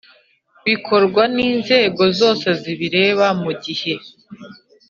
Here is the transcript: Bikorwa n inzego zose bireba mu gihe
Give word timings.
Bikorwa 0.65 1.23
n 1.33 1.37
inzego 1.49 2.03
zose 2.19 2.67
bireba 2.79 3.27
mu 3.41 3.51
gihe 3.63 3.93